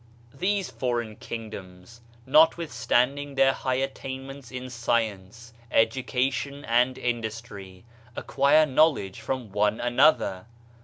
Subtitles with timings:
[0.33, 7.83] These foreign kingdoms, notwithstanding their high attainments in science, education and in dustry,
[8.15, 10.47] acquire knowledge from one another.